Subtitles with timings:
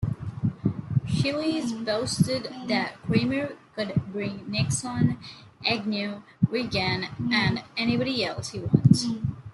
[1.05, 5.19] Chiles boasted that Cramer could bring Nixon,
[5.63, 9.05] Agnew, Reagan, and anybody else he wants.